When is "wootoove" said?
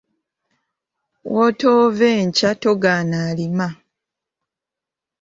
1.33-2.09